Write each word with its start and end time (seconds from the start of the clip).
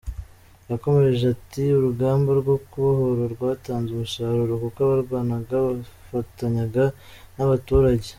Yakomeje 0.71 1.23
ati 1.35 1.63
“Urugamba 1.77 2.29
rwo 2.41 2.55
kwibohora 2.69 3.23
rwatanze 3.33 3.89
umusaruro 3.93 4.53
kuko 4.63 4.77
abarwanaga 4.85 5.55
bafatanyaga 5.65 6.83
n’abaturage. 7.35 8.07